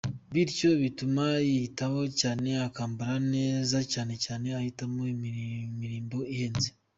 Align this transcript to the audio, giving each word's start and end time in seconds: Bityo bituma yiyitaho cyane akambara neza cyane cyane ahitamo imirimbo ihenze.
Bityo 0.33 0.69
bituma 0.81 1.23
yiyitaho 1.47 2.01
cyane 2.19 2.49
akambara 2.67 3.15
neza 3.33 3.77
cyane 3.91 4.13
cyane 4.23 4.47
ahitamo 4.59 5.01
imirimbo 5.15 6.19
ihenze. 6.33 6.69